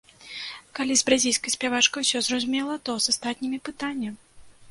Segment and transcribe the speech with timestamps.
[0.79, 4.09] Калі з бразільскай спявачкай усё зразумела, то з астатнімі пытанне.